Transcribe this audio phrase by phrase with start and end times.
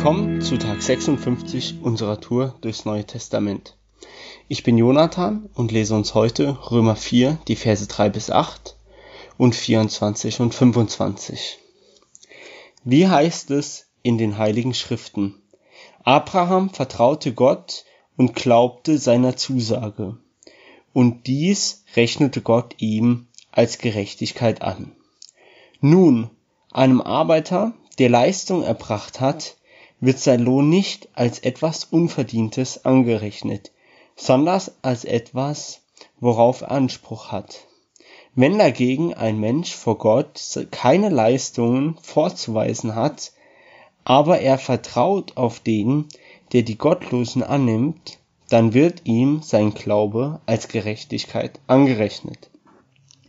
[0.00, 3.76] Willkommen zu Tag 56 unserer Tour durchs Neue Testament.
[4.48, 8.76] Ich bin Jonathan und lese uns heute Römer 4, die Verse 3 bis 8
[9.36, 11.58] und 24 und 25.
[12.82, 15.34] Wie heißt es in den heiligen Schriften?
[16.02, 17.84] Abraham vertraute Gott
[18.16, 20.16] und glaubte seiner Zusage.
[20.94, 24.92] Und dies rechnete Gott ihm als Gerechtigkeit an.
[25.82, 26.30] Nun,
[26.72, 29.58] einem Arbeiter, der Leistung erbracht hat,
[30.00, 33.70] wird sein Lohn nicht als etwas Unverdientes angerechnet,
[34.16, 35.82] sondern als etwas,
[36.20, 37.66] worauf er Anspruch hat.
[38.34, 40.40] Wenn dagegen ein Mensch vor Gott
[40.70, 43.32] keine Leistungen vorzuweisen hat,
[44.04, 46.06] aber er vertraut auf den,
[46.52, 52.50] der die Gottlosen annimmt, dann wird ihm sein Glaube als Gerechtigkeit angerechnet.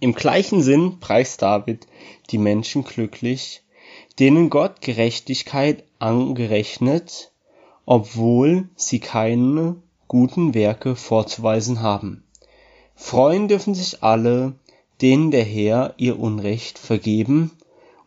[0.00, 1.86] Im gleichen Sinn preist David
[2.30, 3.62] die Menschen glücklich,
[4.18, 7.32] denen Gott Gerechtigkeit angerechnet,
[7.84, 12.22] obwohl sie keine guten Werke vorzuweisen haben.
[12.94, 14.54] Freuen dürfen sich alle,
[15.02, 17.50] denen der Herr ihr Unrecht vergeben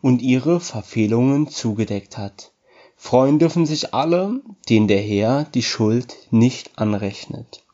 [0.02, 2.54] und ihre Verfehlungen zugedeckt hat.
[2.96, 7.66] Freuen dürfen sich alle, denen der Herr die Schuld nicht anrechnet.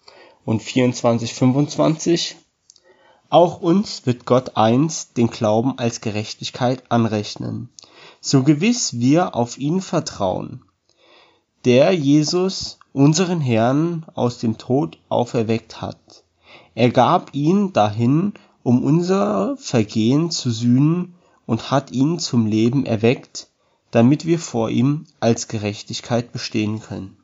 [0.44, 2.36] Und 24, 25
[3.30, 7.70] Auch uns wird Gott einst den Glauben als Gerechtigkeit anrechnen
[8.26, 10.62] so gewiss wir auf ihn vertrauen,
[11.66, 16.24] der Jesus, unseren Herrn, aus dem Tod auferweckt hat.
[16.74, 23.50] Er gab ihn dahin, um unser Vergehen zu sühnen und hat ihn zum Leben erweckt,
[23.92, 27.18] damit wir vor ihm als Gerechtigkeit bestehen können.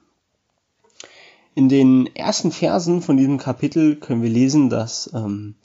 [1.55, 5.55] In den ersten Versen von diesem Kapitel können wir lesen, dass ähm,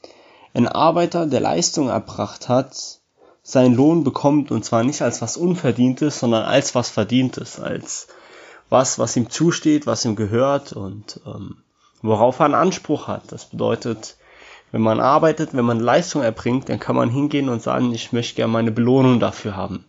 [0.55, 3.01] ein Arbeiter, der Leistung erbracht hat,
[3.47, 8.09] seinen Lohn bekommt und zwar nicht als was Unverdientes, sondern als was Verdientes, als
[8.71, 11.59] was, was ihm zusteht, was ihm gehört und ähm,
[12.01, 13.31] worauf er einen Anspruch hat.
[13.31, 14.17] Das bedeutet,
[14.73, 18.35] wenn man arbeitet, wenn man Leistung erbringt, dann kann man hingehen und sagen, ich möchte
[18.35, 19.85] gerne meine Belohnung dafür haben.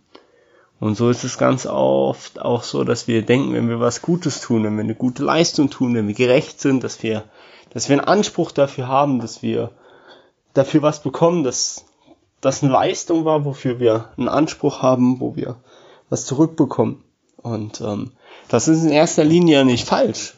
[0.82, 4.42] Und so ist es ganz oft auch so, dass wir denken, wenn wir was Gutes
[4.42, 7.24] tun, wenn wir eine gute Leistung tun, wenn wir gerecht sind, dass wir,
[7.70, 9.72] dass wir einen Anspruch dafür haben, dass wir
[10.54, 11.86] dafür was bekommen, dass
[12.46, 15.58] das eine Leistung war, wofür wir einen Anspruch haben, wo wir
[16.10, 17.04] was zurückbekommen.
[17.38, 18.12] Und ähm,
[18.50, 20.36] das ist in erster Linie nicht falsch,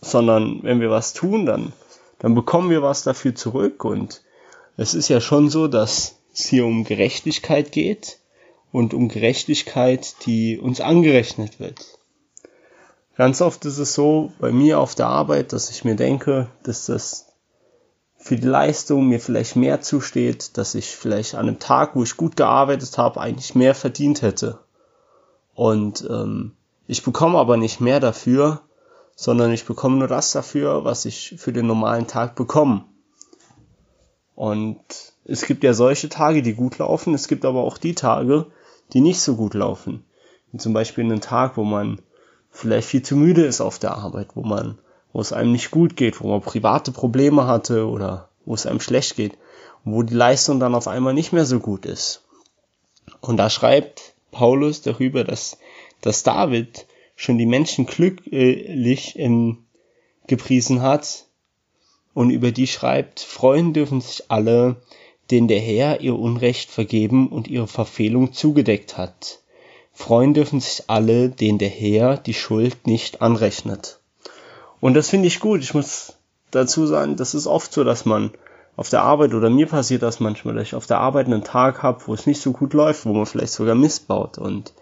[0.00, 1.72] sondern wenn wir was tun, dann,
[2.18, 3.84] dann bekommen wir was dafür zurück.
[3.84, 4.22] Und
[4.78, 8.18] es ist ja schon so, dass es hier um Gerechtigkeit geht
[8.72, 11.98] und um Gerechtigkeit, die uns angerechnet wird.
[13.16, 16.86] Ganz oft ist es so bei mir auf der Arbeit, dass ich mir denke, dass
[16.86, 17.29] das
[18.22, 22.18] für die Leistung mir vielleicht mehr zusteht, dass ich vielleicht an einem Tag, wo ich
[22.18, 24.58] gut gearbeitet habe, eigentlich mehr verdient hätte.
[25.54, 26.52] Und ähm,
[26.86, 28.60] ich bekomme aber nicht mehr dafür,
[29.16, 32.84] sondern ich bekomme nur das dafür, was ich für den normalen Tag bekomme.
[34.34, 34.80] Und
[35.24, 38.46] es gibt ja solche Tage, die gut laufen, es gibt aber auch die Tage,
[38.92, 40.04] die nicht so gut laufen.
[40.52, 42.02] Wie zum Beispiel einen Tag, wo man
[42.50, 44.78] vielleicht viel zu müde ist auf der Arbeit, wo man
[45.12, 48.80] wo es einem nicht gut geht, wo man private Probleme hatte oder wo es einem
[48.80, 49.36] schlecht geht
[49.84, 52.22] wo die Leistung dann auf einmal nicht mehr so gut ist.
[53.20, 55.58] Und da schreibt Paulus darüber, dass,
[56.00, 59.64] dass David schon die Menschen glücklich ähm,
[60.26, 61.26] gepriesen hat
[62.14, 64.76] und über die schreibt, freuen dürfen sich alle,
[65.30, 69.40] denen der Herr ihr Unrecht vergeben und ihre Verfehlung zugedeckt hat.
[69.92, 73.99] Freuen dürfen sich alle, denen der Herr die Schuld nicht anrechnet.
[74.80, 75.60] Und das finde ich gut.
[75.60, 76.14] Ich muss
[76.50, 78.30] dazu sagen, das ist oft so, dass man
[78.76, 81.82] auf der Arbeit oder mir passiert das manchmal, dass ich auf der Arbeit einen Tag
[81.82, 84.38] habe, wo es nicht so gut läuft, wo man vielleicht sogar missbaut.
[84.38, 84.72] Und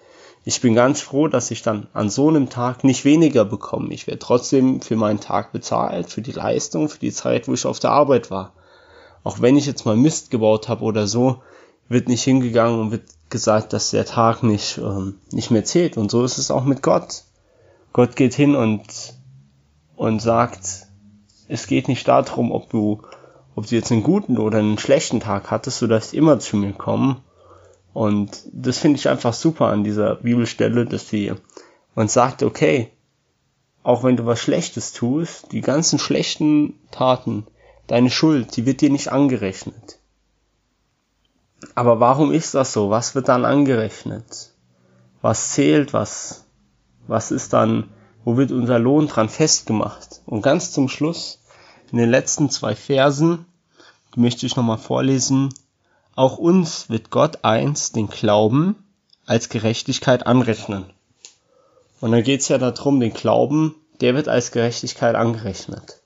[0.44, 3.92] ich bin ganz froh, dass ich dann an so einem Tag nicht weniger bekomme.
[3.92, 7.66] Ich werde trotzdem für meinen Tag bezahlt, für die Leistung, für die Zeit, wo ich
[7.66, 8.52] auf der Arbeit war.
[9.24, 11.42] Auch wenn ich jetzt mal Mist gebaut habe oder so,
[11.88, 15.96] wird nicht hingegangen und wird gesagt, dass der Tag nicht, ähm, nicht mehr zählt.
[15.96, 17.24] Und so ist es auch mit Gott.
[17.92, 19.17] Gott geht hin und
[19.98, 20.86] und sagt,
[21.48, 23.02] es geht nicht darum, ob du,
[23.56, 26.72] ob du jetzt einen guten oder einen schlechten Tag hattest, du darfst immer zu mir
[26.72, 27.20] kommen.
[27.92, 31.32] Und das finde ich einfach super an dieser Bibelstelle, dass sie
[31.96, 32.92] uns sagt, okay,
[33.82, 37.44] auch wenn du was Schlechtes tust, die ganzen schlechten Taten,
[37.88, 39.98] deine Schuld, die wird dir nicht angerechnet.
[41.74, 42.90] Aber warum ist das so?
[42.90, 44.52] Was wird dann angerechnet?
[45.22, 45.92] Was zählt?
[45.92, 46.44] Was,
[47.08, 47.88] was ist dann
[48.28, 50.20] wo wird unser Lohn dran festgemacht?
[50.26, 51.38] Und ganz zum Schluss,
[51.90, 53.46] in den letzten zwei Versen,
[54.14, 55.48] die möchte ich nochmal vorlesen,
[56.14, 58.76] auch uns wird Gott einst den Glauben
[59.24, 60.84] als Gerechtigkeit anrechnen.
[62.02, 66.02] Und dann geht's ja darum, den Glauben, der wird als Gerechtigkeit angerechnet.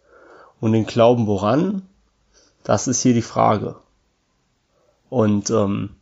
[0.60, 1.82] Und den Glauben woran?
[2.62, 3.74] Das ist hier die Frage.
[5.10, 5.96] Und ähm,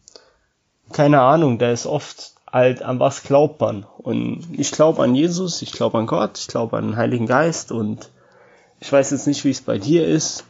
[0.92, 3.86] keine Ahnung, da ist oft halt, an was glaubt man.
[3.98, 7.72] Und ich glaube an Jesus, ich glaube an Gott, ich glaube an den Heiligen Geist
[7.72, 8.10] und
[8.80, 10.44] ich weiß jetzt nicht, wie es bei dir ist,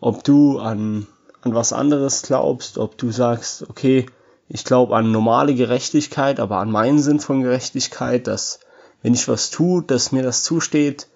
[0.00, 1.06] ob du an,
[1.42, 4.06] an was anderes glaubst, ob du sagst, okay,
[4.48, 8.60] ich glaube an normale Gerechtigkeit, aber an meinen Sinn von Gerechtigkeit, dass
[9.02, 11.08] wenn ich was tue, dass mir das zusteht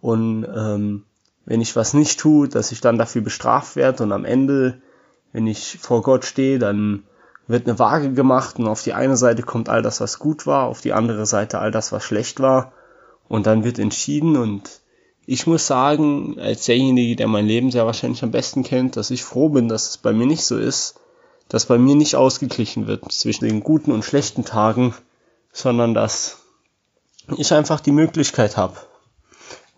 [0.00, 1.04] und ähm,
[1.44, 4.82] wenn ich was nicht tue, dass ich dann dafür bestraft werde und am Ende,
[5.32, 7.04] wenn ich vor Gott stehe, dann
[7.48, 10.66] wird eine Waage gemacht und auf die eine Seite kommt all das, was gut war,
[10.66, 12.72] auf die andere Seite all das, was schlecht war
[13.28, 14.80] und dann wird entschieden und
[15.30, 19.24] ich muss sagen, als derjenige, der mein Leben sehr wahrscheinlich am besten kennt, dass ich
[19.24, 21.00] froh bin, dass es bei mir nicht so ist,
[21.48, 24.94] dass bei mir nicht ausgeglichen wird zwischen den guten und schlechten Tagen,
[25.52, 26.38] sondern dass
[27.36, 28.76] ich einfach die Möglichkeit habe.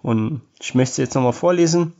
[0.02, 1.94] Und ich möchte jetzt nochmal vorlesen.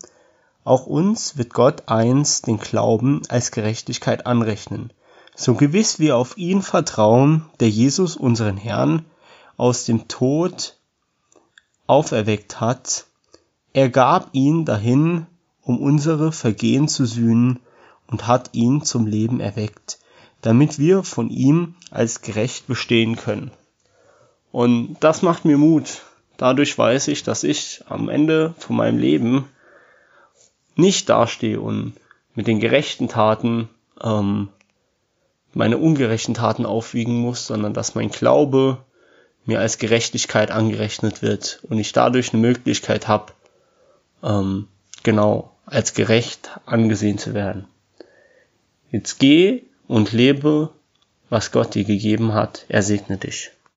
[0.62, 4.92] Auch uns wird Gott einst den Glauben als Gerechtigkeit anrechnen.
[5.34, 9.04] So gewiss wir auf ihn vertrauen, der Jesus unseren Herrn
[9.56, 10.76] aus dem Tod
[11.86, 13.06] auferweckt hat,
[13.72, 15.26] er gab ihn dahin,
[15.62, 17.60] um unsere Vergehen zu sühnen
[18.08, 19.98] und hat ihn zum Leben erweckt,
[20.40, 23.50] damit wir von ihm als gerecht bestehen können.
[24.52, 26.02] Und das macht mir Mut.
[26.36, 29.44] Dadurch weiß ich, dass ich am Ende von meinem Leben
[30.74, 31.92] nicht dastehe und
[32.34, 33.68] mit den gerechten Taten
[34.02, 34.48] ähm,
[35.52, 38.78] meine ungerechten Taten aufwiegen muss, sondern dass mein Glaube
[39.44, 43.32] mir als Gerechtigkeit angerechnet wird und ich dadurch eine Möglichkeit habe,
[44.22, 44.68] ähm,
[45.02, 47.66] genau als gerecht angesehen zu werden.
[48.90, 50.70] Jetzt geh und lebe,
[51.28, 52.64] was Gott dir gegeben hat.
[52.68, 53.52] Er segne dich.